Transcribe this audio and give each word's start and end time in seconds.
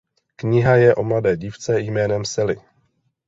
Kniha 0.43 0.75
je 0.75 0.93
o 0.95 1.03
mladé 1.03 1.37
dívce 1.37 1.79
jménem 1.79 2.25
Sally. 2.25 2.57